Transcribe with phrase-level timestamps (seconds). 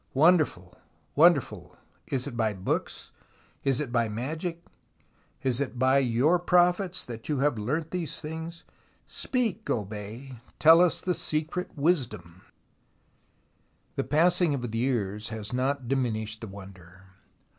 [0.15, 0.75] Wonderful!
[1.15, 1.77] Wonderful!
[2.07, 3.11] Is it by books?
[3.63, 4.65] Is it by magic?
[5.43, 8.63] Is it by your prophets that you have learnt these things?
[9.05, 10.37] Speak, O Bey!
[10.57, 12.41] Tell us the Secret of Wisdom."
[13.95, 17.03] The passing of the years has not diminished the wonder.